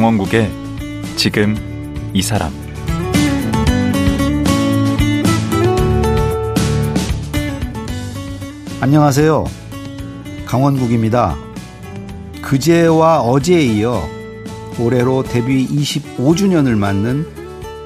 [0.00, 0.50] 강원국의
[1.16, 1.54] 지금
[2.14, 2.50] 이 사람
[8.80, 9.44] 안녕하세요.
[10.46, 11.36] 강원국입니다.
[12.40, 14.08] 그제와 어제에 이어
[14.78, 17.26] 올해로 데뷔 25주년을 맞는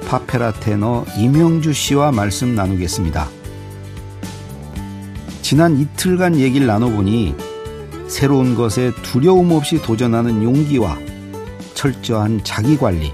[0.06, 3.28] 파페라 테너 이명주 씨와 말씀 나누겠습니다.
[5.42, 7.34] 지난 이틀간 얘기를 나눠보니
[8.06, 11.03] 새로운 것에 두려움 없이 도전하는 용기와
[11.74, 13.12] 철저한 자기 관리,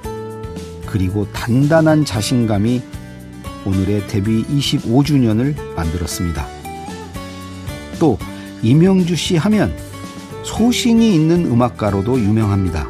[0.86, 2.82] 그리고 단단한 자신감이
[3.64, 6.46] 오늘의 데뷔 25주년을 만들었습니다.
[7.98, 8.18] 또
[8.62, 9.74] 이명주 씨 하면
[10.44, 12.88] 소신이 있는 음악가로도 유명합니다.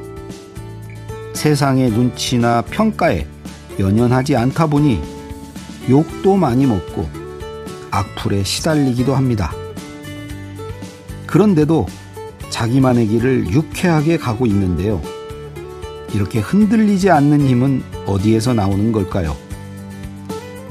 [1.34, 3.27] 세상의 눈치나 평가에
[3.78, 5.00] 연연하지 않다 보니
[5.89, 7.09] 욕도 많이 먹고
[7.91, 9.53] 악플에 시달리기도 합니다.
[11.27, 11.87] 그런데도
[12.50, 15.00] 자기만의 길을 유쾌하게 가고 있는데요.
[16.14, 19.36] 이렇게 흔들리지 않는 힘은 어디에서 나오는 걸까요?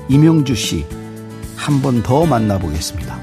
[0.10, 0.86] 이명주 씨,
[1.56, 3.20] 한 번 더 만나보겠습니다.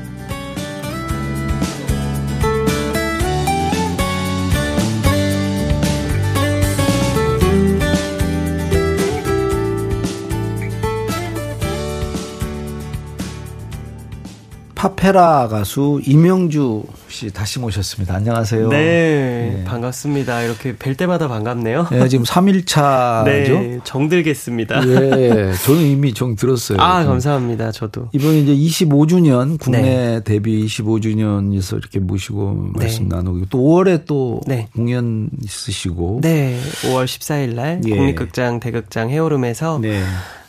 [14.74, 16.84] 파페라 가수 이명주
[17.16, 18.14] 씨 다시 모셨습니다.
[18.14, 18.68] 안녕하세요.
[18.68, 19.64] 네, 네.
[19.64, 20.42] 반갑습니다.
[20.42, 21.88] 이렇게 뵐 때마다 반갑네요.
[21.90, 23.24] 네, 지금 3일차죠?
[23.24, 24.86] 네, 정들겠습니다.
[24.86, 26.76] 예, 저는 이미 정 들었어요.
[26.78, 27.72] 아, 감사합니다.
[27.72, 28.10] 저도.
[28.12, 30.20] 이번에 이제 25주년, 국내 네.
[30.24, 32.84] 데뷔 25주년에서 이렇게 모시고 네.
[32.84, 34.68] 말씀 나누고 또 5월에 또 네.
[34.76, 36.20] 공연 있으시고.
[36.20, 37.96] 네, 5월 14일 날 예.
[37.96, 40.02] 국립극장 대극장 해오름에서 네.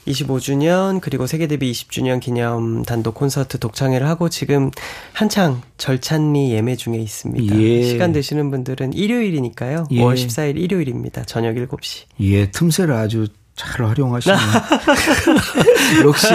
[0.07, 4.71] 25주년 그리고 세계 데뷔 20주년 기념 단독 콘서트 독창회를 하고 지금
[5.13, 7.55] 한창 절찬리 예매 중에 있습니다.
[7.59, 7.83] 예.
[7.83, 9.87] 시간 되시는 분들은 일요일이니까요.
[9.91, 10.01] 예.
[10.01, 11.23] 5월 14일 일요일입니다.
[11.25, 12.05] 저녁 7시.
[12.21, 14.35] 예, 틈새를 아주 잘 활용하시네.
[16.05, 16.27] 역시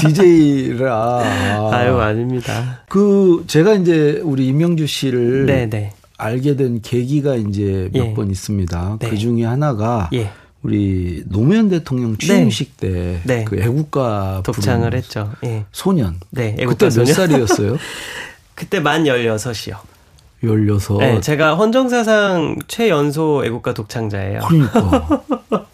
[0.00, 1.70] DJ라.
[1.72, 2.82] 아유, 아닙니다.
[2.88, 5.70] 그 제가 이제 우리 이명주 씨를 네네.
[5.70, 5.92] 네.
[6.18, 8.32] 알게 된 계기가 이제 몇번 예.
[8.32, 8.98] 있습니다.
[9.00, 9.08] 네.
[9.10, 10.30] 그 중에 하나가 예.
[10.66, 12.26] 우리 노무현 대통령 네.
[12.26, 13.22] 취임식 네.
[13.24, 15.32] 때그 애국가 독창을 했죠.
[15.44, 15.64] 예.
[15.70, 16.18] 소년.
[16.30, 17.76] 네, 애국가 그때 몇 살이었어요?
[18.56, 19.78] 그때 만 16이요.
[20.42, 20.98] 16.
[20.98, 24.40] 네, 제가 헌정사상 최연소 애국가 독창자예요.
[24.40, 25.22] 그러니까.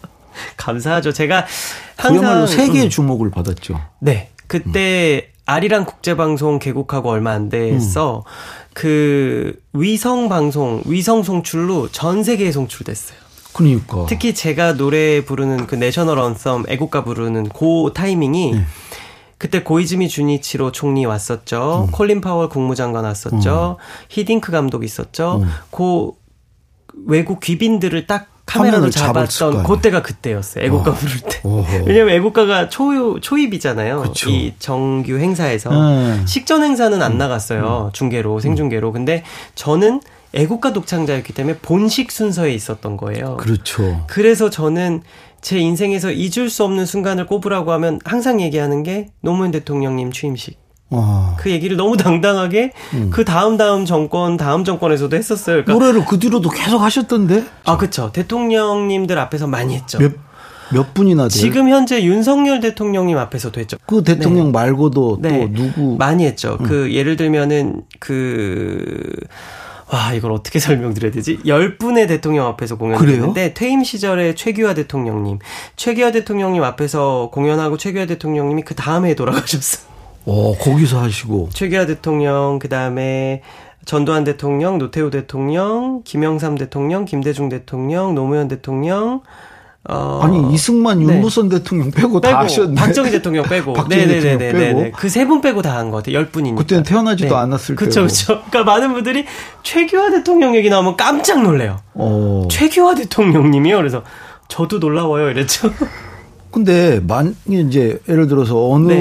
[0.57, 1.11] 감사하죠.
[1.11, 1.47] 제가
[1.97, 2.89] 항상 세계의 음.
[2.89, 3.81] 주목을 받았죠.
[3.99, 4.29] 네.
[4.45, 5.33] 그때 음.
[5.47, 8.69] 아리랑 국제방송 개국하고 얼마 안 돼서 음.
[8.73, 13.22] 그 위성 방송, 위성 송출로 전 세계에 송출됐어요.
[13.53, 14.05] 그러니까.
[14.07, 18.65] 특히 제가 노래 부르는 그 내셔널 언썸 애국가 부르는 그 타이밍이 네.
[19.37, 21.87] 그때 고이즈미 주니치로 총리 왔었죠.
[21.87, 21.91] 음.
[21.91, 23.77] 콜린 파월 국무장관 왔었죠.
[23.79, 23.83] 음.
[24.09, 25.41] 히딩크 감독 있었죠.
[25.43, 25.49] 음.
[25.69, 26.11] 그
[27.05, 30.65] 외국 귀빈들을 딱 카메라로 잡았던 그때가 그때였어요.
[30.65, 30.93] 애국가 어.
[30.93, 31.39] 부를 때.
[31.43, 31.85] 오호.
[31.85, 34.01] 왜냐면 애국가가 초, 초입이잖아요.
[34.01, 34.29] 그쵸.
[34.29, 35.71] 이 정규 행사에서.
[35.71, 36.23] 음.
[36.25, 37.17] 식전 행사는 안 음.
[37.17, 37.87] 나갔어요.
[37.87, 37.91] 음.
[37.93, 38.91] 중계로, 생중계로.
[38.91, 39.23] 근데
[39.55, 40.01] 저는
[40.33, 43.37] 애국가 독창자였기 때문에 본식 순서에 있었던 거예요.
[43.37, 44.03] 그렇죠.
[44.07, 45.01] 그래서 저는
[45.41, 50.57] 제 인생에서 잊을 수 없는 순간을 꼽으라고 하면 항상 얘기하는 게 노무현 대통령님 취임식.
[50.89, 51.35] 와.
[51.37, 53.09] 그 얘기를 너무 당당하게 음.
[53.11, 55.63] 그 다음 다음 정권 다음 정권에서도 했었어요.
[55.63, 57.45] 그러니까 노래를 그 뒤로도 계속 하셨던데?
[57.65, 58.11] 아 그렇죠.
[58.11, 59.97] 대통령님들 앞에서 많이 했죠.
[59.97, 60.13] 몇,
[60.71, 61.29] 몇 분이나 돼요?
[61.29, 63.77] 지금 현재 윤석열 대통령님 앞에서도 했죠.
[63.85, 64.51] 그 대통령 네.
[64.51, 65.39] 말고도 네.
[65.39, 66.57] 또 누구 많이 했죠.
[66.59, 66.65] 음.
[66.65, 69.15] 그 예를 들면은 그
[69.93, 71.37] 와, 이걸 어떻게 설명드려야 되지?
[71.45, 73.07] 10분의 대통령 앞에서 공연을?
[73.07, 75.37] 했는데 퇴임 시절에 최규하 대통령님,
[75.75, 79.93] 최규하 대통령님 앞에서 공연하고 최규하 대통령님이 그 다음에 돌아가셨어.
[80.25, 81.49] 어, 거기서 하시고.
[81.53, 83.43] 최규하 대통령, 그 다음에
[83.85, 89.21] 전두환 대통령, 노태우 대통령, 김영삼 대통령, 김대중 대통령, 노무현 대통령,
[89.89, 90.21] 어.
[90.23, 91.13] 아니 이승만 네.
[91.13, 91.57] 윤무선 네.
[91.57, 92.75] 대통령 빼고, 빼고, 다 하셨네.
[92.75, 93.73] 박정희 대통령 빼고.
[93.75, 94.97] 박정희 네네네 대통령 빼고.
[94.97, 96.15] 그 세 분 빼고 다 한 것 같아요.
[96.15, 96.61] 열 분이니까.
[96.61, 97.35] 그때는 태어나지도 네.
[97.35, 98.07] 않았을 그쵸, 때고.
[98.07, 99.25] 그쵸 그러니까 많은 분들이
[99.63, 101.79] 최규하 대통령 얘기 나오면 깜짝 놀래요.
[101.95, 102.47] 어.
[102.49, 103.75] 최규하 대통령님이요.
[103.77, 104.03] 그래서
[104.47, 105.29] 저도 놀라워요.
[105.31, 105.69] 이랬죠.
[106.51, 108.91] 근데 만 이제 예를 들어서 어느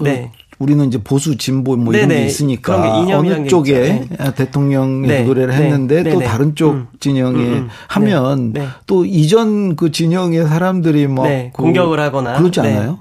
[0.00, 0.32] 네.
[0.58, 0.64] 네.
[0.64, 4.34] 우리는 이제 보수 진보 뭐 이런 게 있으니까 어느 쪽에 네.
[4.34, 5.22] 대통령의 네.
[5.22, 5.62] 노래를 네.
[5.64, 6.10] 했는데 네.
[6.10, 6.88] 또 다른 쪽 음.
[7.00, 7.52] 진영에 음.
[7.52, 7.68] 음.
[7.88, 8.66] 하면 네.
[8.86, 12.98] 또 이전 그 진영의 사람들이 막 그 공격을 하거나 그렇지 않아요?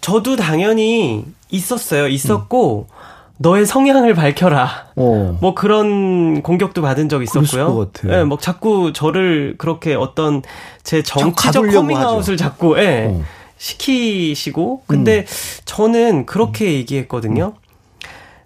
[0.00, 2.08] 저도 당연히 있었어요.
[2.08, 2.98] 있었고 음.
[3.38, 4.88] 너의 성향을 밝혀라.
[4.96, 5.38] 어.
[5.40, 7.86] 뭐 그런 공격도 받은 적 있었고요.
[8.04, 10.42] 예, 네, 뭐 자꾸 저를 그렇게 어떤
[10.82, 13.06] 제 정치적 커밍아웃을 자꾸 예.
[13.10, 13.22] 어.
[13.58, 15.24] 시키시고 근데 음.
[15.64, 16.70] 저는 그렇게 음.
[16.70, 17.54] 얘기했거든요.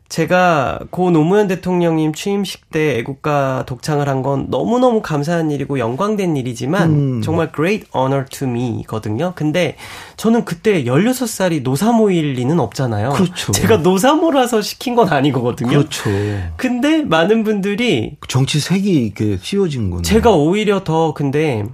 [0.08, 6.90] 제가 고 노무현 대통령님 취임식 때 애국가 독창을 한 건 너무너무 감사한 일이고 영광된 일이지만
[6.90, 7.22] 음.
[7.22, 9.32] 정말 great honor to me거든요.
[9.34, 9.76] 근데
[10.18, 13.08] 저는 그때 16살이 노사모일 리는 없잖아요.
[13.14, 13.52] 그렇죠.
[13.52, 15.70] 제가 노사모라서 시킨 건 아니거든요.
[15.70, 16.10] 그렇죠.
[16.56, 20.02] 근데 많은 분들이 정치 색이 이렇게 씌워진 거네.
[20.02, 21.64] 제가 오히려 더 근데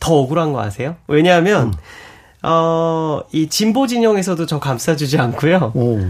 [0.00, 0.96] 더 억울한 거 아세요?
[1.06, 1.72] 왜냐하면 음.
[2.42, 5.72] 어, 이 진보 진영에서도 저 감싸주지 않고요.
[5.74, 6.00] 오.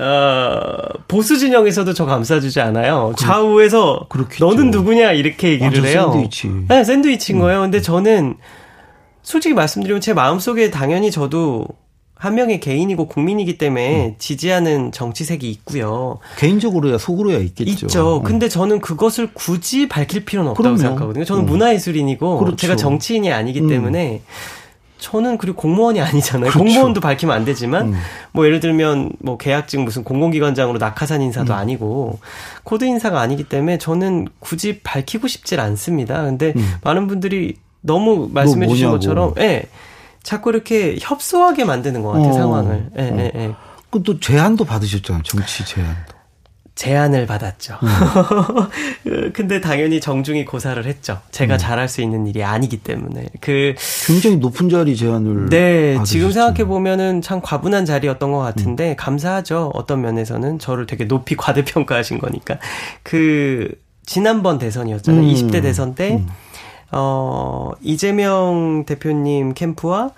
[0.00, 3.12] 어, 보수 진영에서도 저 감싸주지 않아요.
[3.18, 4.46] 좌우에서 그렇겠죠.
[4.46, 6.10] 너는 누구냐 이렇게 얘기를 해요.
[6.12, 6.50] 샌드위치.
[6.68, 7.40] 네, 샌드위치인 음.
[7.40, 7.60] 거예요.
[7.62, 8.36] 근데 저는
[9.22, 11.66] 솔직히 말씀드리면 제 마음속에 당연히 저도
[12.18, 14.14] 한 명의 개인이고 국민이기 때문에 음.
[14.18, 16.18] 지지하는 정치색이 있고요.
[16.36, 17.86] 개인적으로야 속으로야 있겠죠.
[17.86, 18.18] 있죠.
[18.18, 18.22] 음.
[18.24, 20.78] 근데 저는 그것을 굳이 밝힐 필요는 없다고 그럼요.
[20.78, 21.24] 생각하거든요.
[21.24, 21.46] 저는 음.
[21.46, 22.56] 문화예술인이고 그렇죠.
[22.56, 23.68] 제가 정치인이 아니기 음.
[23.68, 24.22] 때문에
[24.98, 26.50] 저는 그리고 공무원이 아니잖아요.
[26.50, 26.58] 그렇죠.
[26.58, 27.94] 공무원도 밝히면 안 되지만 음.
[28.32, 31.58] 뭐 예를 들면 뭐 계약직 무슨 공공기관장으로 낙하산 인사도 음.
[31.58, 32.18] 아니고
[32.64, 36.24] 코드 인사가 아니기 때문에 저는 굳이 밝히고 싶질 않습니다.
[36.24, 36.74] 근데 음.
[36.82, 39.40] 많은 분들이 너무 말씀해 주신 것처럼 예.
[39.40, 39.62] 네,
[40.28, 42.32] 자꾸 이렇게 협소하게 만드는 것 같아요, 어.
[42.34, 42.90] 상황을.
[42.98, 43.54] 예, 예, 예.
[43.88, 45.22] 그또 제안도 받으셨잖아요.
[45.22, 46.18] 정치 제안도.
[46.74, 47.78] 제안을 받았죠.
[47.82, 49.32] 음.
[49.32, 51.18] 근데 당연히 정중히 고사를 했죠.
[51.30, 51.58] 제가 음.
[51.58, 53.30] 잘할 수 있는 일이 아니기 때문에.
[53.40, 53.74] 그
[54.06, 56.04] 굉장히 높은 자리 제안을 네, 받으셨죠.
[56.04, 58.96] 지금 생각해 보면은 참 과분한 자리였던 것 같은데 음.
[58.98, 59.70] 감사하죠.
[59.72, 62.58] 어떤 면에서는 저를 되게 높이 과대평가하신 거니까.
[63.02, 63.70] 그
[64.04, 65.22] 지난번 대선이었잖아요.
[65.22, 65.26] 음.
[65.26, 66.28] 20대 대선 때 음.
[66.92, 70.10] 어, 이재명 대표님 캠프와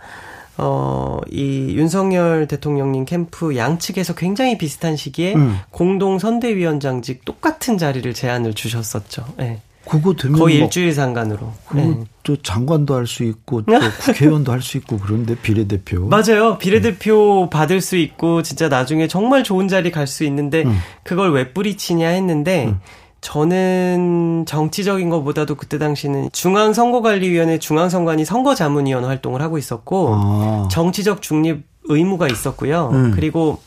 [0.59, 5.59] 어, 이 윤석열 대통령님 캠프 양측에서 굉장히 비슷한 시기에 음.
[5.71, 9.25] 공동 선대위원장직 똑같은 자리를 제안을 주셨었죠.
[9.39, 9.61] 네.
[9.89, 11.53] 그거 되면 거의 일주일 상간으로.
[11.75, 11.97] 네.
[12.23, 13.73] 또 장관도 할 수 있고 또
[14.05, 16.07] 국회의원도 할 수 있고 그런데 비례대표.
[16.07, 16.59] 맞아요.
[16.59, 17.51] 비례대표 음.
[17.51, 20.77] 받을 수 있고 진짜 나중에 정말 좋은 자리 갈 수 있는데 음.
[21.03, 22.81] 그걸 왜 뿌리치냐 했는데 음.
[23.21, 30.69] 저는 정치적인 것보다도 그때 당시는 중앙선거관리위원회 중앙선관위 선거자문위원 활동을 하고 있었고 아.
[30.71, 32.91] 정치적 중립 의무가 있었고요.
[32.93, 33.13] 음.
[33.15, 33.61] 그리고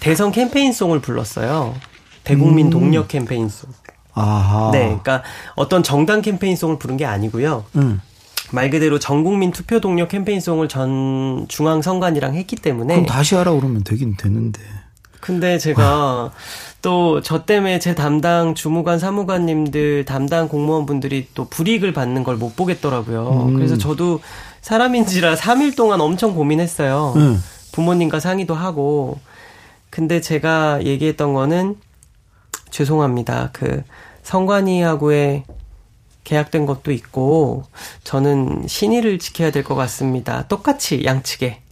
[0.00, 1.74] 대선 캠페인송을 불렀어요.
[2.24, 2.70] 대국민 음.
[2.70, 3.70] 동력 캠페인송.
[4.12, 4.70] 아하.
[4.72, 5.22] 네, 그러니까
[5.54, 7.64] 어떤 정당 캠페인송을 부른 게 아니고요.
[7.76, 8.00] 음.
[8.50, 13.52] 말 그대로 전 국민 투표 동력 캠페인송을 전 중앙 선관이랑 했기 때문에 그럼 다시 하라
[13.52, 14.60] 그러면 되긴 되는데.
[15.20, 16.30] 근데 제가
[16.82, 23.46] 또 저 때문에 제 담당 주무관 사무관님들 담당 공무원분들이 또 불이익을 받는 걸 못 보겠더라고요.
[23.48, 23.54] 음.
[23.54, 24.20] 그래서 저도
[24.62, 27.14] 사람인지라 3일 동안 엄청 고민했어요.
[27.16, 27.42] 음.
[27.72, 29.18] 부모님과 상의도 하고.
[29.90, 31.76] 근데 제가 얘기했던 거는
[32.70, 33.50] 죄송합니다.
[33.52, 33.82] 그
[34.22, 35.44] 성관이하고의
[36.24, 37.64] 계약된 것도 있고
[38.04, 40.44] 저는 신의를 지켜야 될 것 같습니다.
[40.48, 41.62] 똑같이 양측에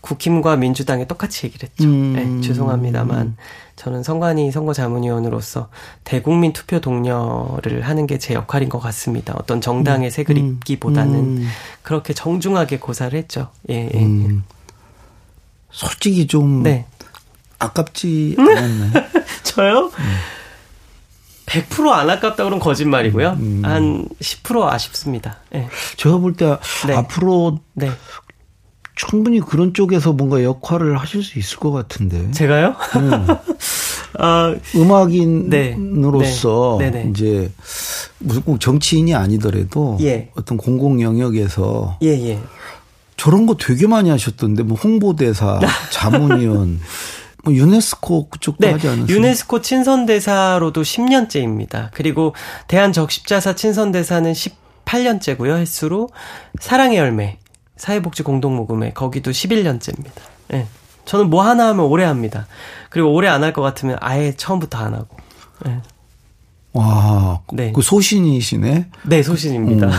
[0.00, 1.84] 국힘과 민주당에 똑같이 얘기를 했죠.
[1.84, 2.12] 음.
[2.40, 3.36] 네, 죄송합니다만
[3.76, 5.68] 저는 선관위 선거자문위원으로서
[6.04, 9.34] 대국민 투표 동료를 하는 게 제 역할인 것 같습니다.
[9.38, 10.10] 어떤 정당의 음.
[10.10, 10.48] 색을 음.
[10.56, 11.48] 입기보다는 음.
[11.82, 13.48] 그렇게 정중하게 고사를 했죠.
[13.70, 14.04] 예, 예.
[14.04, 14.44] 음.
[15.70, 16.86] 솔직히 좀 네.
[17.58, 18.92] 아깝지 않았나요?
[19.44, 19.90] 저요?
[21.46, 23.30] 100%안 아깝다 그런 거짓말이고요.
[23.38, 23.62] 음.
[23.64, 25.38] 한10% 아쉽습니다.
[25.50, 25.68] 네.
[25.96, 26.94] 제가 볼때 네.
[26.94, 27.90] 앞으로 네.
[28.98, 32.30] 충분히 그런 쪽에서 뭔가 역할을 하실 수 있을 것 같은데.
[32.32, 32.74] 제가요?
[32.96, 33.26] 음.
[34.18, 36.90] 아, 음악인으로서 네.
[36.90, 37.04] 네.
[37.04, 37.10] 네.
[37.10, 37.50] 이제
[38.18, 40.30] 무슨 꼭 정치인이 아니더라도 예.
[40.34, 42.40] 어떤 공공 영역에서 예, 예.
[43.16, 46.80] 저런 거 되게 많이 하셨던데 뭐 홍보대사, 자문위원
[47.44, 49.16] 뭐 유네스코 그쪽도 네, 하지 않았어요?
[49.16, 51.90] 유네스코 친선대사로도 10년째입니다.
[51.92, 52.34] 그리고
[52.66, 55.58] 대한적십자사 친선대사는 18년째고요.
[55.58, 56.08] 횟수로
[56.60, 57.38] 사랑의 열매
[57.78, 60.20] 사회복지 공동모금회 거기도 11년째입니다.
[60.52, 60.56] 예.
[60.58, 60.66] 네.
[61.04, 62.46] 저는 뭐 하나 하면 오래 합니다.
[62.90, 65.16] 그리고 오래 안 할 것 같으면 아예 처음부터 안 하고.
[65.64, 65.80] 네.
[66.74, 67.72] 와, 네.
[67.72, 68.90] 그 소신이시네?
[69.06, 69.86] 네, 소신입니다.
[69.86, 69.92] 음.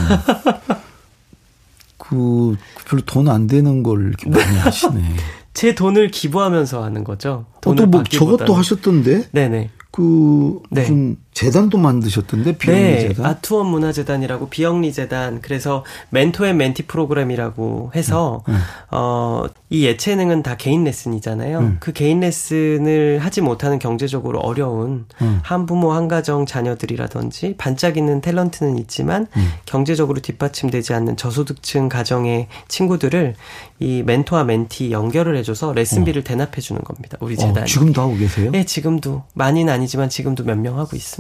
[1.97, 2.55] 그
[2.87, 5.01] 별로 돈 안 되는 걸 이렇게 많이 하시네.
[5.53, 7.45] 제 돈을 기부하면서 하는 거죠.
[7.65, 9.29] 어, 또뭐 저것도 하셨던데?
[9.31, 9.69] 네네.
[9.91, 10.81] 그 네.
[10.81, 13.25] 무슨 재단도 만드셨던데 비영리 네, 재단.
[13.25, 15.39] 아트원 문화재단이라고 비영리 재단.
[15.41, 18.59] 그래서 멘토 and 멘티 프로그램이라고 해서 음, 음.
[18.97, 21.59] 어이 예체능은 다 개인 레슨이잖아요.
[21.59, 21.77] 음.
[21.79, 25.39] 그 개인 레슨을 하지 못하는 경제적으로 어려운 음.
[25.43, 29.49] 한 부모 한 가정 자녀들이라든지 반짝이는 탤런트는 있지만 음.
[29.65, 33.35] 경제적으로 뒷받침되지 않는 저소득층 가정의 친구들을
[33.79, 36.23] 이 멘토와 멘티 연결을 해줘서 레슨비를 어.
[36.25, 37.17] 대납해 주는 겁니다.
[37.21, 37.61] 우리 어, 재단이.
[37.61, 38.51] 어, 지금도 하고 계세요?
[38.51, 41.18] 네, 지금도 많이는 아니지만 지금도 몇 명 하고 있습니다.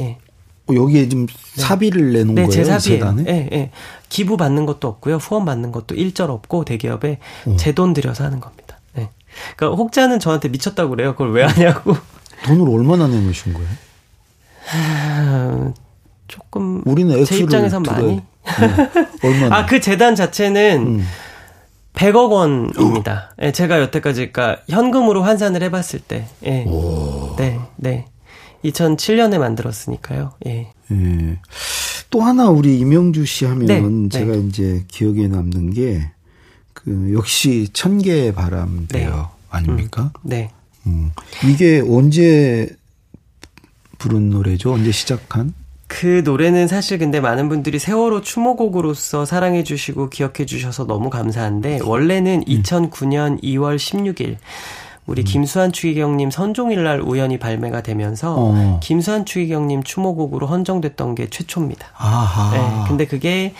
[0.00, 0.18] 예.
[0.68, 1.62] 어, 여기에 지금 네.
[1.62, 2.50] 사비를 내놓은 네, 거예요?
[2.50, 3.16] 제 사비예요.
[3.26, 3.70] 예, 예.
[4.08, 5.16] 기부 받는 것도 없고요.
[5.16, 7.56] 후원 받는 것도 일절 없고 대기업에 어.
[7.56, 8.78] 제돈 들여서 하는 겁니다.
[8.98, 9.08] 예.
[9.56, 11.12] 그러니까 혹자는 저한테 미쳤다고 그래요.
[11.12, 11.96] 그걸 왜 하냐고.
[12.44, 13.68] 돈을 얼마나 내놓으신 거예요?
[16.28, 18.16] 조금 우리는 제 입장에선 많이.
[18.16, 18.22] 네.
[19.24, 19.56] 얼마나?
[19.56, 21.06] 아, 그 재단 자체는 음.
[21.94, 23.34] 100억 원입니다.
[23.42, 26.26] 예, 제가 여태까지 그러니까 현금으로 환산을 해 봤을 때.
[26.44, 26.64] 예.
[27.36, 28.06] 네, 네.
[28.64, 30.32] 2007년에 만들었으니까요.
[30.46, 30.72] 예.
[30.90, 31.38] 예.
[32.10, 34.38] 또 하나 우리 이명주 씨 하면은 네, 제가 네.
[34.40, 36.10] 이제 기억에 남는 게
[36.84, 39.22] 그 역시 천개의 바람대요 네.
[39.50, 40.12] 아닙니까?
[40.22, 40.50] 음, 네.
[40.86, 41.10] 음.
[41.44, 42.68] 이게 언제
[43.98, 44.72] 부른 노래죠?
[44.72, 45.54] 언제 시작한?
[45.88, 52.44] 그 노래는 사실 근데 많은 분들이 세월호 추모곡으로서 사랑해 주시고 기억해 주셔서 너무 감사한데 원래는
[52.44, 54.36] 2009년 2월 16일
[55.08, 55.24] 우리 음.
[55.24, 58.80] 김수환 추기경님 선종일 날 우연히 발매가 되면서 어.
[58.82, 61.88] 김수환 추기경님 추모곡으로 헌정됐던 게 최초입니다.
[61.96, 62.56] 아하.
[62.56, 63.54] 네, 근데 그게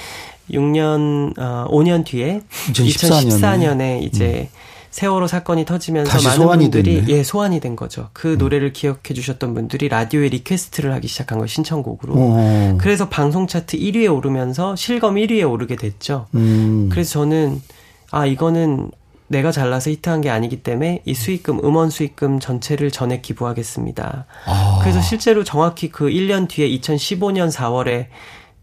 [0.50, 4.58] 6년 어 5년 뒤에 2014년에, 2014년에 이제 음.
[4.90, 7.08] 세월호 사건이 터지면서 많은 분들이 됐네.
[7.08, 8.10] 예 소환이 된 거죠.
[8.12, 8.38] 그 음.
[8.38, 12.14] 노래를 기억해 주셨던 분들이 라디오에 request를 하기 시작한 거예요 신청곡으로.
[12.14, 12.78] 오.
[12.78, 16.26] 그래서 방송 차트 1위에 오르면서 실검 1위에 오르게 됐죠.
[16.34, 16.88] 음.
[16.90, 17.62] 그래서 저는
[18.10, 18.90] 아 이거는
[19.28, 24.26] 내가 잘나서 히트한 게 아니기 때문에 이 수익금 음원 수익금 전체를 전액 기부하겠습니다.
[24.47, 24.78] 아.
[24.82, 28.06] 그래서 실제로 정확히 그 1년 뒤에 2015년 4월에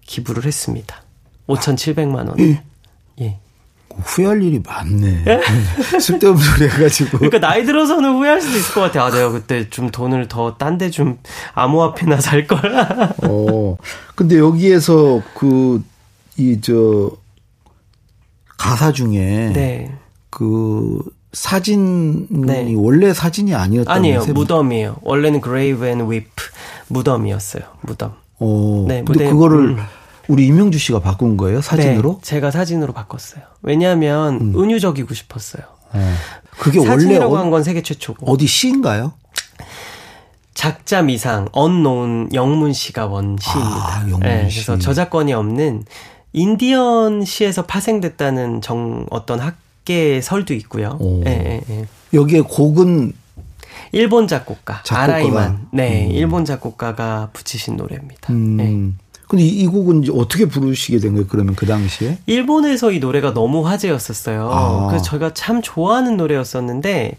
[0.05, 1.01] 기부를 했습니다.
[1.47, 2.39] 5,700만 원.
[2.39, 2.61] 예.
[3.21, 3.39] 예.
[3.97, 5.23] 후회할 일이 많네.
[5.27, 5.41] 예?
[5.99, 7.17] 쓸데없는 소리 해가지고.
[7.19, 9.05] 그러니까 나이 들어서는 후회할 수도 있을 것 같아.
[9.05, 11.19] 아, 내가 그때 좀 돈을 더 딴 데 좀
[11.53, 12.59] 암호화폐나 살 걸.
[13.23, 13.77] 어.
[14.15, 15.81] 근데 여기에서 그,
[16.37, 17.11] 이, 저,
[18.57, 19.51] 가사 중에.
[19.53, 19.95] 네.
[20.35, 20.99] 그,
[21.31, 22.73] 사진이 네.
[22.75, 24.25] 원래 사진이 아니었다는 아니에요.
[24.33, 24.97] 무덤이에요.
[25.01, 26.29] 원래는 grave and weep
[26.87, 27.63] 무덤이었어요.
[27.81, 28.13] 무덤.
[28.39, 28.85] 어.
[28.87, 29.77] 네, 근데 그거를 음.
[30.27, 31.61] 우리 이명주 씨가 바꾼 거예요?
[31.61, 32.15] 사진으로?
[32.15, 33.43] 네, 제가 사진으로 바꿨어요.
[33.61, 34.61] 왜냐하면 음.
[34.61, 35.63] 은유적이고 싶었어요.
[35.93, 36.13] 어.
[36.57, 38.29] 그게 사진이라고 원래 한건 세계 최초고.
[38.29, 39.13] 어디 시인가요?
[40.53, 43.99] 작자 미상 언노운 영문 시가 원 시입니다.
[43.99, 45.83] 아, 영문 네, 그래서 저작권이 없는
[46.33, 50.97] 인디언 시에서 파생됐다는 정 어떤 학 계 설도 있고요.
[51.23, 51.85] 네, 네, 네.
[52.13, 53.13] 여기에 곡은
[53.91, 55.03] 일본 작곡가 작곡가가.
[55.03, 56.11] 아라이만 네 음.
[56.11, 58.33] 일본 작곡가가 붙이신 노래입니다.
[58.33, 58.57] 음.
[58.57, 58.91] 네.
[59.27, 61.27] 근데 이, 이 곡은 이제 어떻게 부르시게 된 거예요?
[61.27, 62.17] 그러면 그 당시에?
[62.25, 64.49] 일본에서 이 노래가 너무 화제였었어요.
[64.51, 64.87] 아.
[64.87, 67.17] 그래서 저희가 참 좋아하는 노래였었는데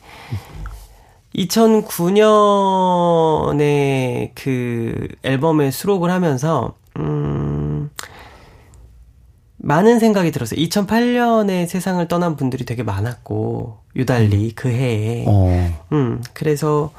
[1.36, 7.55] 2009년에 그 앨범에 수록을 하면서 음
[9.66, 10.60] 많은 생각이 들었어요.
[10.60, 14.52] 2008년에 세상을 떠난 분들이 되게 많았고 유달리 음.
[14.54, 15.86] 그 해에 어.
[15.92, 16.92] 음 그래서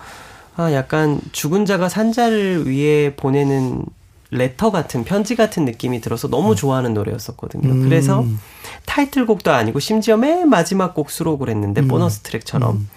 [0.57, 3.85] 아 약간 죽은 자가 산자를 위해 보내는
[4.31, 6.55] 레터 같은 편지 같은 느낌이 들어서 너무 음.
[6.55, 7.69] 좋아하는 노래였었거든요.
[7.69, 7.83] 음.
[7.83, 8.25] 그래서
[8.85, 11.87] 타이틀곡도 아니고 심지어 맨 마지막 곡 수록을 했는데 음.
[11.87, 12.89] 보너스 트랙처럼 음.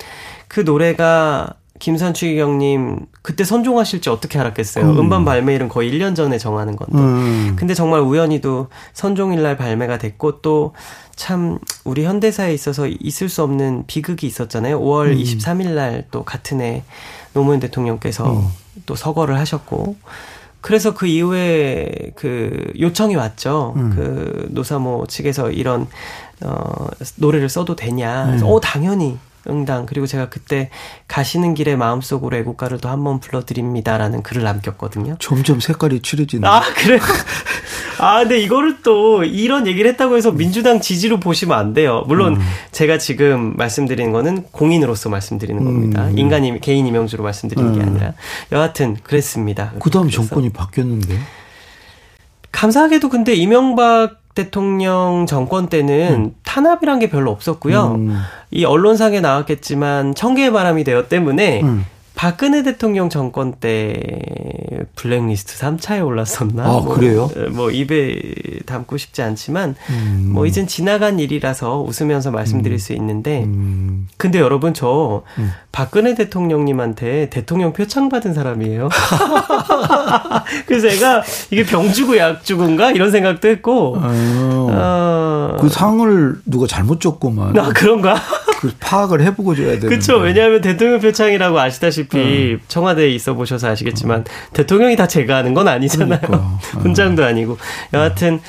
[0.48, 4.88] 그 노래가 김산추기경님 그때 선종하실지 어떻게 알았겠어요.
[4.88, 5.08] 음.
[5.08, 6.96] 반 발매일은 거의 1년 전에 정하는 건데.
[6.96, 7.56] 음.
[7.58, 10.72] 근데 정말 우연히도 선종일 날 발매가 됐고 또
[11.20, 14.80] 참 우리 현대사에 있어서 있을 수 없는 비극이 있었잖아요.
[14.80, 15.18] 5월 음.
[15.18, 16.82] 23일 날 또 같은 해
[17.34, 18.48] 노무현 대통령께서 음.
[18.86, 19.96] 또 서거를 하셨고
[20.62, 23.74] 그래서 그 이후에 그 요청이 왔죠.
[23.76, 23.92] 음.
[23.94, 25.88] 그 노사모 측에서 이런
[26.42, 28.24] 어 노래를 써도 되냐.
[28.28, 28.52] 그래서 음.
[28.52, 29.18] 어 당연히
[29.48, 30.70] 응당 그리고 제가 그때
[31.08, 35.16] 가시는 길에 마음속으로 애국가를 또 한 번 불러드립니다라는 글을 남겼거든요.
[35.18, 36.46] 점점 색깔이 칠해지네.
[36.46, 37.00] 아 그래요?
[37.98, 42.04] 아 근데 이거를 또 이런 얘기를 했다고 해서 민주당 지지로 보시면 안 돼요.
[42.06, 42.40] 물론 음.
[42.72, 46.06] 제가 지금 말씀드리는 거는 공인으로서 말씀드리는 겁니다.
[46.06, 46.18] 음.
[46.18, 47.78] 인간이 개인 이명주로 말씀드리는 음.
[47.78, 48.12] 게 아니라
[48.52, 49.72] 여하튼 그랬습니다.
[49.80, 51.18] 그다음 정권이 바뀌었는데.
[52.52, 56.34] 감사하게도 근데 이명박 대통령 정권 때는 음.
[56.44, 57.94] 탄압이란 게 별로 없었고요.
[57.96, 58.20] 음.
[58.50, 61.84] 이 언론상에 나왔겠지만 청개의 바람이 되어 때문에 음.
[62.20, 63.98] 박근혜 대통령 정권 때
[64.94, 66.64] 블랙리스트 3차에 올랐었나?
[66.64, 67.30] 아, 뭐, 그래요?
[67.52, 70.28] 뭐 입에 담고 싶지 않지만 음.
[70.34, 72.78] 뭐 이젠 지나간 일이라서 웃으면서 말씀드릴 음.
[72.78, 74.06] 수 있는데 음.
[74.18, 75.50] 근데 여러분 저 음.
[75.72, 78.90] 박근혜 대통령님한테 대통령 표창 받은 사람이에요.
[80.68, 87.58] 그래서 제가 이게 병주고 약주고인가 이런 생각도 했고 어, 그 상을 누가 잘못 줬구만.
[87.58, 88.16] 아 그런가?
[88.60, 89.88] 그 파악을 해보고 줘야 되는.
[89.88, 90.18] 그렇죠.
[90.18, 92.60] 왜냐하면 대통령 표창이라고 아시다시피 음.
[92.68, 94.24] 청와대에 있어 보셔서 아시겠지만 음.
[94.52, 96.20] 대통령이 다 제가 하는 건 아니잖아요.
[96.20, 96.58] 그러니까.
[96.80, 97.56] 훈장도 아니고
[97.94, 98.40] 여하튼.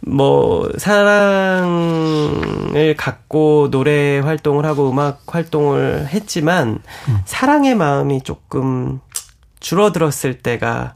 [0.00, 1.74] 뭐 사랑을
[2.96, 7.18] 갖고 노래 활동을 하고 음악 활동을 했지만 음.
[7.24, 9.00] 사랑의 마음이 조금
[9.58, 10.94] 줄어들었을 때가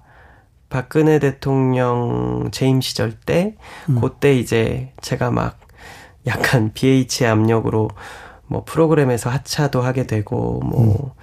[0.71, 3.57] 박근혜 대통령 재임 시절 때
[3.88, 4.00] 음.
[4.00, 5.59] 그때 이제 제가 막
[6.28, 7.90] 약간 BH의 압력으로
[8.52, 11.23] 뭐 프로그램에서 하차도 하게 되고 뭐 음.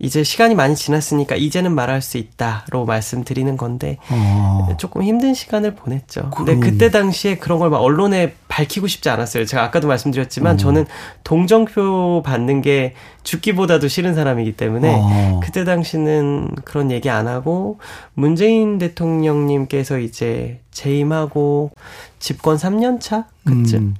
[0.00, 4.68] 이제 시간이 많이 지났으니까 이제는 말할 수 있다로 말씀드리는 건데 어.
[4.78, 6.30] 조금 힘든 시간을 보냈죠.
[6.30, 9.44] 근데 그때 당시에 그런 걸 막 언론에 밝히고 싶지 않았어요.
[9.44, 10.56] 제가 아까도 말씀드렸지만 어.
[10.56, 10.86] 저는
[11.24, 15.40] 동정표 받는 게 죽기보다도 싫은 사람이기 때문에 어.
[15.42, 17.78] 그때 당시는 그런 얘기 안 하고
[18.14, 21.70] 문재인 대통령님께서 이제 재임하고
[22.18, 23.94] 집권 3년 차 그쯤 음.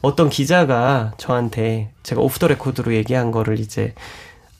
[0.00, 3.94] 어떤 기자가 저한테 제가 오프 더 레코드로 얘기한 거를 이제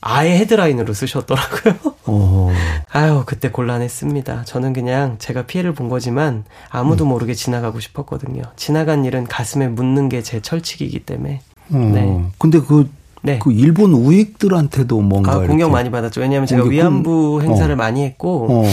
[0.05, 1.75] 아예 헤드라인으로 쓰셨더라고요.
[2.07, 2.51] 오.
[2.91, 4.43] 아유, 그때 곤란했습니다.
[4.43, 7.09] 저는 그냥 제가 피해를 본 거지만 아무도 음.
[7.09, 8.43] 모르게 지나가고 싶었거든요.
[8.57, 11.41] 지나간 일은 가슴에 묻는 게 제 철칙이기 때문에.
[11.71, 11.77] 어.
[11.77, 12.23] 네.
[12.37, 12.89] 근데 그,
[13.21, 13.39] 네.
[13.39, 15.33] 그 일본 우익들한테도 뭔가.
[15.33, 16.19] 아, 공격 많이 받았죠.
[16.21, 17.75] 왜냐하면 제가 위안부 그, 행사를 어.
[17.77, 18.47] 많이 했고.
[18.49, 18.63] 어.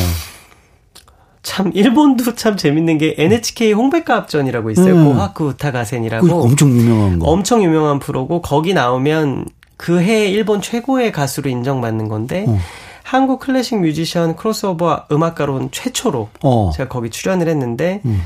[1.42, 4.94] 참 일본도 참 재밌는 게 NHK 홍백가 합전이라고 있어요.
[4.94, 5.04] 음.
[5.06, 7.26] 고하쿠 우타가센이라고 엄청 유명한 거.
[7.28, 9.46] 엄청 유명한 프로고 거기 나오면
[9.80, 12.58] 그 해 일본 최고의 가수로 인정받는 건데 어.
[13.02, 16.70] 한국 클래식 뮤지션 크로스오버 음악가로는 최초로 어.
[16.74, 18.22] 제가 거기 출연을 했는데 음.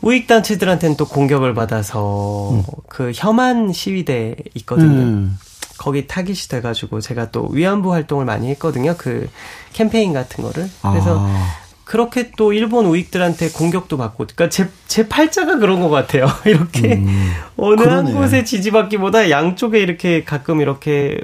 [0.00, 2.62] 우익 단체들한테는 또 공격을 받아서 음.
[2.88, 5.00] 그 혐한 시위대 있거든요.
[5.02, 5.38] 음.
[5.76, 8.94] 거기 타깃이 돼가지고 제가 또 위안부 활동을 많이 했거든요.
[8.96, 9.28] 그
[9.72, 10.70] 캠페인 같은 거를.
[10.82, 11.50] 그래서 아.
[11.90, 16.28] 그렇게 또 일본 우익들한테 공격도 받고, 그러니까 제, 제 팔자가 그런 것 같아요.
[16.46, 18.12] 이렇게 음, 어느 그러네.
[18.12, 21.20] 한 곳에 지지받기보다 양쪽에 이렇게 가끔 이렇게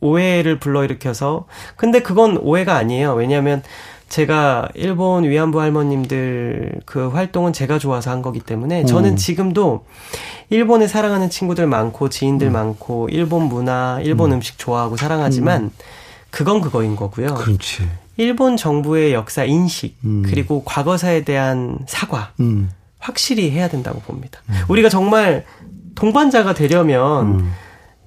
[0.00, 3.14] 오해를 불러일으켜서, 근데 그건 오해가 아니에요.
[3.14, 3.64] 왜냐하면
[4.08, 9.16] 제가 일본 위안부 할머님들 그 활동은 제가 좋아서 한 거기 때문에 저는 음.
[9.16, 9.84] 지금도
[10.48, 12.52] 일본에 사랑하는 친구들 많고 지인들 음.
[12.52, 14.40] 많고 일본 문화, 일본 음.
[14.42, 15.70] 식 좋아하고 사랑하지만 음.
[16.30, 17.34] 그건 그거인 거고요.
[17.34, 17.82] 그렇지.
[18.18, 20.22] 일본 정부의 역사 인식 음.
[20.26, 22.68] 그리고 과거사에 대한 사과 음.
[22.98, 24.40] 확실히 해야 된다고 봅니다.
[24.50, 24.54] 음.
[24.68, 25.44] 우리가 정말
[25.94, 27.52] 동반자가 되려면 음.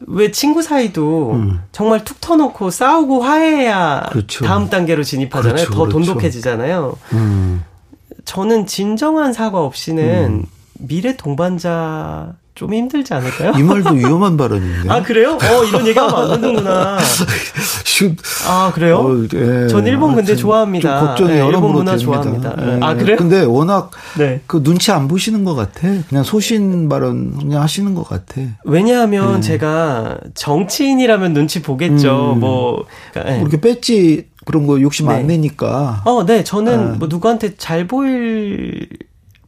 [0.08, 1.62] 왜 친구 사이도 음.
[1.72, 4.44] 정말 툭 터놓고 싸우고 화해야 그렇죠.
[4.44, 5.56] 다음 단계로 진입하잖아요.
[5.56, 5.98] 그렇죠, 더 그렇죠.
[5.98, 6.98] 돈독해지잖아요.
[7.14, 7.64] 음.
[8.26, 13.54] 저는 진정한 사과 없이는 미래 동반자 좀 힘들지 않을까요?
[13.58, 14.90] 이 말도 위험한 발언인데.
[14.90, 15.38] 아, 그래요?
[15.42, 16.98] 어, 이런 얘기하면 안 되는구나.
[18.48, 18.98] 아, 그래요?
[18.98, 19.68] 어, 예.
[19.68, 21.00] 전 일본 근데 좋아합니다.
[21.00, 22.56] 걱정이 네, 일본 문화 좋아합니다.
[22.56, 22.80] 네.
[22.82, 23.16] 아, 그래요?
[23.18, 24.42] 근데 워낙 네.
[24.48, 25.88] 그 눈치 안 보시는 것 같아.
[26.10, 28.42] 그냥 소신 발언 그냥 하시는 것 같아.
[28.64, 29.42] 왜냐하면 네.
[29.42, 32.34] 제가 정치인이라면 눈치 보겠죠.
[32.36, 32.40] 음.
[32.40, 32.86] 뭐.
[33.12, 33.42] 그러니까, 네.
[33.42, 35.36] 이렇게 뺐지 그런 거 욕심 안 네.
[35.38, 36.02] 내니까.
[36.06, 36.44] 어, 네.
[36.44, 36.96] 저는 아.
[36.98, 38.88] 뭐 누구한테 잘 보일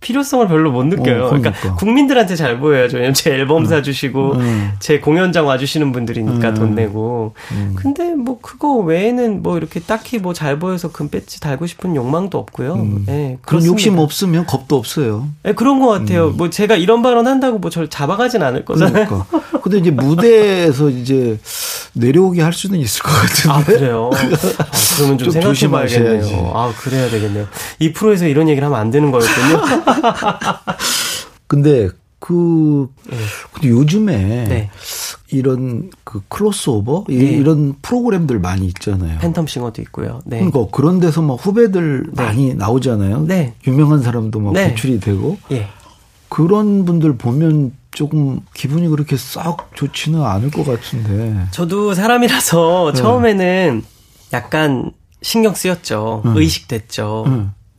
[0.04, 1.26] 필요성을 별로 못 느껴요.
[1.26, 1.52] 어, 그러니까.
[1.52, 1.76] 그러니까.
[1.76, 2.98] 국민들한테 잘 보여야죠.
[2.98, 3.66] 왜냐면 제 앨범 음.
[3.66, 4.72] 사주시고 음.
[4.80, 6.54] 제 공연장 와주시는 분들이니까 음.
[6.54, 7.34] 돈 내고.
[7.54, 7.74] 음.
[7.76, 12.38] 근데 뭐 그거 외에는 뭐 이렇게 딱히 뭐 잘 보여서 금 배지 달고 싶은 욕망도
[12.38, 12.74] 없고요.
[12.74, 13.04] 음.
[13.06, 15.28] 네, 그런 욕심 없으면 겁도 없어요.
[15.44, 16.28] 네, 그런 것 같아요.
[16.30, 16.38] 음.
[16.38, 19.08] 뭐 제가 이런 발언 한다고 뭐 저를 잡아가진 않을 거잖아요.
[19.08, 19.60] 그러니까.
[19.62, 21.40] 근데 이제 무대에서 이제
[21.94, 23.50] 내려오게 할 수는 있을 것 같은데.
[23.50, 24.10] 아 그래요.
[24.60, 24.66] 아,
[24.98, 26.52] 그러면 좀, 좀 생각해봐야겠네요.
[26.54, 27.48] 아 그래야 되겠네요.
[27.80, 29.62] 이 프로에서 이런 얘기를 하면 안 되는 거였군요.
[31.48, 33.18] 근데 그 네.
[33.52, 34.70] 근데 요즘에 네.
[35.30, 37.16] 이런 그 크로스오버 네.
[37.16, 39.20] 이런 프로그램들 많이 있잖아요.
[39.20, 40.22] 팬텀 싱어도 있고요.
[40.26, 40.38] 네.
[40.38, 42.24] 그러니까 그런 데서 막 후배들 네.
[42.24, 43.26] 많이 나오잖아요.
[43.28, 43.56] 네.
[43.68, 44.70] 유명한 사람도 막 네.
[44.70, 45.38] 배출이 되고.
[45.52, 45.68] 예.
[46.30, 51.46] 그런 분들 보면 조금 기분이 그렇게 싹 좋지는 않을 것 같은데.
[51.52, 53.84] 저도 사람이라서 처음에는
[54.32, 56.24] 약간 신경 쓰였죠.
[56.26, 56.38] 응.
[56.38, 57.26] 의식됐죠.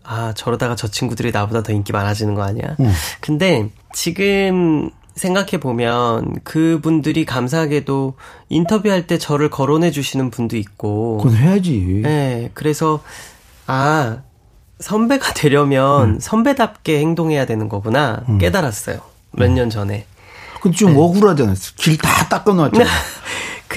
[0.07, 0.11] 응.
[0.13, 2.77] 아, 저러다가 저 친구들이 나보다 더 인기 많아지는 거 아니야?
[2.81, 2.93] 응.
[3.21, 8.15] 근데 지금 생각해 보면 그분들이 감사하게도
[8.49, 11.19] 인터뷰할 때 저를 거론해 주시는 분도 있고.
[11.19, 12.01] 그건 해야지.
[12.03, 12.51] 네.
[12.55, 13.01] 그래서
[13.67, 14.19] 아,
[14.81, 16.21] 선배가 되려면 응.
[16.21, 18.39] 선배답게 행동해야 되는 거구나 응.
[18.39, 18.99] 깨달았어요.
[19.33, 20.07] 몇 년 전에.
[20.61, 20.99] 근데 좀 네.
[20.99, 21.55] 억울하잖아요.
[21.77, 22.89] 길 다 닦아놨잖아요.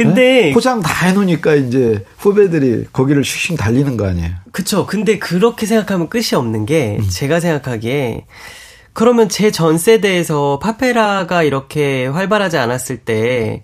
[0.04, 0.52] 근데 네?
[0.54, 4.30] 포장 다 해놓으니까 이제 후배들이 거기를 슉슉 달리는 거 아니에요?
[4.52, 4.86] 그쵸.
[4.86, 7.08] 근데 그렇게 생각하면 끝이 없는 게 음.
[7.10, 8.26] 제가 생각하기에
[8.94, 13.62] 그러면 제 전 세대에서 파페라가 이렇게 활발하지 않았을 때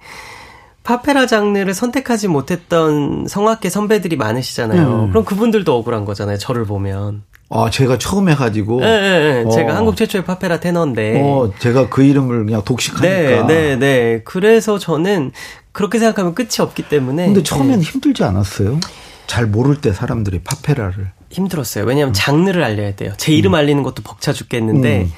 [0.83, 5.03] 파페라 장르를 선택하지 못했던 성악계 선배들이 많으시잖아요.
[5.05, 5.09] 음.
[5.09, 6.37] 그럼 그분들도 억울한 거잖아요.
[6.37, 7.23] 저를 보면.
[7.55, 8.79] 아, 제가 처음 해가지고.
[8.81, 9.51] 네, 네, 네.
[9.51, 11.21] 제가 한국 최초의 파페라 테너인데.
[11.21, 13.07] 어, 제가 그 이름을 그냥 독식하니까.
[13.07, 14.21] 네, 네, 네.
[14.25, 15.31] 그래서 저는
[15.71, 17.27] 그렇게 생각하면 끝이 없기 때문에.
[17.27, 17.85] 근데 처음엔 네.
[17.85, 18.79] 힘들지 않았어요?
[19.27, 21.11] 잘 모를 때 사람들이 파페라를.
[21.29, 21.85] 힘들었어요.
[21.85, 22.13] 왜냐하면 음.
[22.15, 23.13] 장르를 알려야 돼요.
[23.17, 23.55] 제 이름 음.
[23.55, 25.13] 알리는 것도 벅차 죽겠는데 음.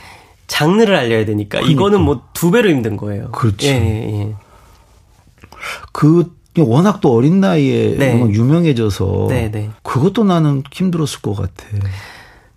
[0.48, 1.71] 장르를 알려야 되니까 그러니까.
[1.71, 3.32] 이거는 뭐 두 배로 힘든 거예요.
[3.32, 3.65] 그렇죠.
[3.67, 4.36] 예, 예.
[5.91, 8.19] 그 워낙 또 어린 나이에 네.
[8.30, 9.69] 유명해져서 네, 네.
[9.84, 11.65] 그것도 나는 힘들었을 것 같아.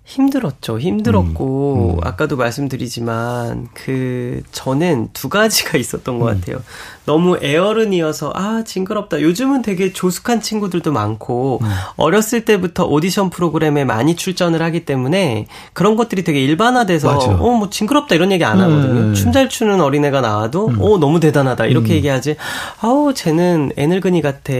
[0.08, 0.80] 힘들었죠.
[0.80, 2.00] 힘들었고, 음, 음.
[2.02, 6.40] 아까도 말씀드리지만, 그, 저는 두 가지가 있었던 것 음.
[6.40, 6.62] 같아요.
[7.04, 9.20] 너무 애어른이어서, 아, 징그럽다.
[9.20, 11.68] 요즘은 되게 조숙한 친구들도 많고, 음.
[11.96, 17.30] 어렸을 때부터 오디션 프로그램에 많이 출전을 하기 때문에, 그런 것들이 되게 일반화돼서, 맞아.
[17.32, 19.08] 어, 뭐, 징그럽다 이런 얘기 안 하거든요.
[19.10, 19.12] 네.
[19.12, 20.80] 춤잘 추는 어린애가 나와도, 음.
[20.80, 21.66] 어, 너무 대단하다.
[21.66, 22.36] 이렇게 얘기하지,
[22.80, 24.54] 아우, 쟤는 애늙은이 같아.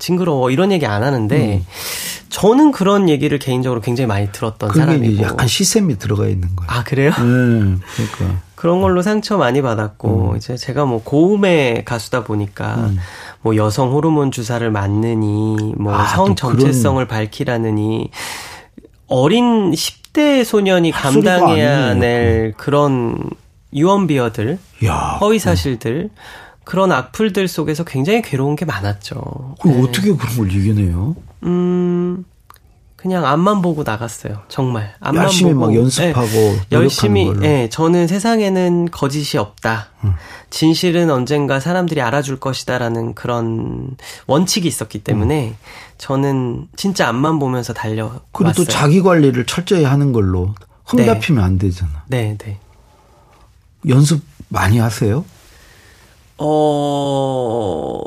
[0.00, 0.50] 징그러워.
[0.50, 1.62] 이런 얘기 안 하는데,
[2.30, 6.70] 저는 그런 얘기를 개인적으로 굉장히 많이 들었던 사람 이고 약간 시샘이 들어가 있는 거예요.
[6.70, 7.10] 아 그래요?
[7.10, 10.36] 네, 그러니까 그런 걸로 상처 많이 받았고 음.
[10.36, 12.98] 이제 제가 뭐 고음의 가수다 보니까 음.
[13.40, 17.08] 뭐 여성 호르몬 주사를 맞느니 뭐성 아, 정체성을 그런...
[17.08, 18.10] 밝히라느니
[19.06, 23.30] 어린 10대 소년이 감당해야 낼 그런
[23.72, 26.10] 유언비어들, 야, 허위 사실들
[26.64, 29.56] 그런 악플들 속에서 굉장히 괴로운 게 많았죠.
[29.60, 29.82] 그 네.
[29.82, 31.16] 어떻게 그런 걸 이겨내요?
[31.44, 32.24] 음,
[32.98, 34.42] 그냥 앞만 보고 나갔어요.
[34.48, 35.66] 정말 앞만 열심히 보고.
[35.66, 36.66] 막 연습하고 네.
[36.72, 37.26] 열심히.
[37.26, 37.38] 걸로.
[37.38, 39.90] 네, 저는 세상에는 거짓이 없다.
[40.02, 40.14] 음.
[40.50, 45.56] 진실은 언젠가 사람들이 알아줄 것이다라는 그런 원칙이 있었기 때문에 음.
[45.96, 48.20] 저는 진짜 앞만 보면서 달려.
[48.32, 50.56] 그리고 또 자기 관리를 철저히 하는 걸로
[50.86, 51.46] 흠잡히면 네.
[51.46, 52.02] 안 되잖아.
[52.08, 52.58] 네, 네.
[53.88, 55.24] 연습 많이 하세요?
[56.38, 58.02] 어,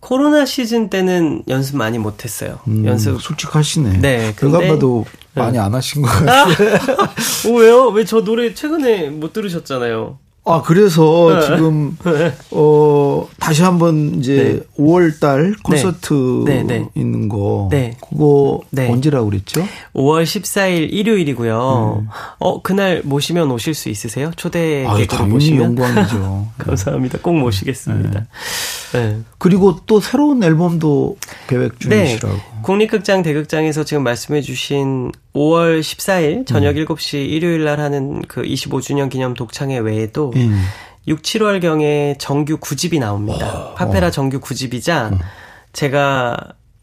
[0.00, 2.58] 코로나 시즌 때는 연습 많이 못했어요.
[2.68, 3.98] 음, 연습 솔직하시네.
[3.98, 4.32] 네.
[4.34, 5.42] 그가 봐도 네.
[5.42, 6.74] 많이 안 하신 것 같아요.
[7.46, 7.88] 어, 왜요?
[7.88, 10.18] 왜 저 노래 최근에 못 들으셨잖아요.
[10.46, 11.46] 아, 그래서 네.
[11.46, 12.34] 지금, 네.
[12.50, 14.82] 어, 다시 한번 이제 네.
[14.82, 16.88] 5월달 콘서트 네.
[16.96, 17.68] 있는 거.
[17.70, 17.94] 네.
[18.08, 19.60] 그거 언제라고 그랬죠?
[19.94, 22.00] 5월 14일 일요일이고요.
[22.02, 22.08] 음.
[22.38, 24.30] 어, 그날 모시면 오실 수 있으세요?
[24.34, 25.78] 초대 아, 객으로 모시면.
[25.78, 26.48] 영광이죠.
[26.58, 27.18] 감사합니다.
[27.20, 28.24] 꼭 모시겠습니다.
[28.92, 29.20] 네.
[29.38, 32.34] 그리고 또 새로운 앨범도 계획 중이시라고.
[32.34, 32.42] 네.
[32.62, 36.84] 국립극장 대극장에서 지금 말씀해 주신 5월 14일 저녁 음.
[36.84, 40.62] 7시 일요일 날 하는 그 25주년 기념 독창회 외에도 음.
[41.06, 43.70] 6, 7월 경에 정규 9집이 나옵니다.
[43.70, 44.10] 어, 파페라 어.
[44.10, 45.18] 정규 9집이자 음.
[45.72, 46.36] 제가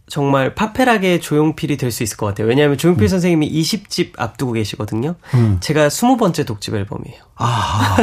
[0.09, 2.47] 정말 파페라계 조용필이 될 수 있을 것 같아요.
[2.47, 3.07] 왜냐하면 조용필 음.
[3.09, 5.15] 선생님이 20집 앞두고 계시거든요.
[5.33, 5.57] 음.
[5.59, 7.19] 제가 20번째 독집 앨범이에요.
[7.35, 7.97] 아.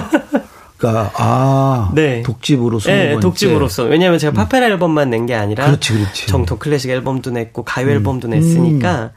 [0.84, 2.22] 그러니까 아 네.
[2.22, 4.34] 독집으로 네, 독집으로서 왜냐하면 제가 음.
[4.34, 6.26] 파페라 앨범만 낸 게 아니라 그렇지, 그렇지.
[6.26, 7.90] 정통 클래식 앨범도 냈고 가요 음.
[7.92, 9.12] 앨범도 냈으니까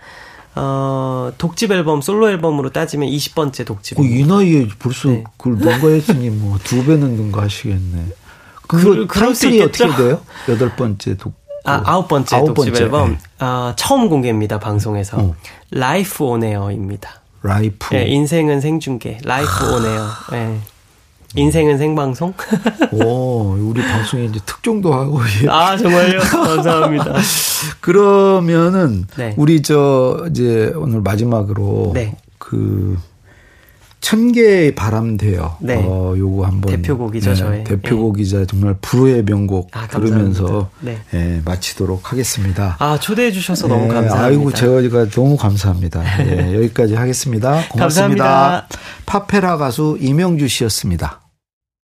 [0.56, 4.00] 어, 독집 앨범 솔로 앨범으로 따지면 20번째 독집.
[4.00, 5.24] 어, 이 나이에 벌써 네.
[5.38, 8.06] 그걸 능가했으니 뭐 두 배는 능가하시겠네.
[8.68, 10.22] 그거 그, 타이틀이 어떻게 돼요?
[10.50, 11.34] 여덟 번째 독.
[11.64, 12.84] 아, 아홉 번째 아홉 독집 번째.
[12.86, 13.10] 앨범.
[13.12, 13.18] 네.
[13.40, 15.18] 아, 처음 공개입니다, 방송에서.
[15.20, 15.36] 어.
[15.72, 17.22] Life on air입니다.
[17.44, 17.94] Life.
[17.94, 19.20] 네, 인생은 생중계.
[19.26, 20.08] Life on air.
[20.32, 20.60] 네.
[21.38, 22.34] 인생은 생방송?
[22.92, 25.20] 오, 우리 방송에 이제 특종도 하고.
[25.50, 26.20] 아, 정말요?
[26.20, 27.14] 감사합니다.
[27.80, 29.36] 그러면은, 네.
[29.38, 31.92] 우리 저, 이제 오늘 마지막으로.
[31.94, 32.16] 네.
[32.40, 32.98] 그,
[34.00, 35.58] 천 개의 바람 돼요.
[35.60, 35.84] 네.
[35.84, 37.64] 어, 요거 한번 대표곡이죠, 네, 저의.
[37.66, 38.46] 대표곡이자 네.
[38.46, 40.98] 정말 불후의 명곡 아, 들으면서 네.
[41.12, 41.42] 네.
[41.44, 42.78] 마치도록 하겠습니다.
[42.80, 44.24] 아, 초대해 주셔서 너무 네, 감사합니다.
[44.24, 46.04] 아이고, 제가 너무 감사합니다.
[46.24, 47.68] 네, 여기까지 하겠습니다.
[47.70, 48.24] 고맙습니다.
[48.24, 48.68] 감사합니다.
[49.06, 51.27] 파페라 가수 이명주 씨였습니다.